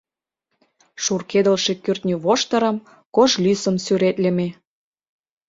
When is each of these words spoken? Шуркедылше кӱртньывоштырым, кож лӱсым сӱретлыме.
Шуркедылше 1.03 1.73
кӱртньывоштырым, 1.83 2.77
кож 3.15 3.31
лӱсым 3.43 3.75
сӱретлыме. 3.85 4.47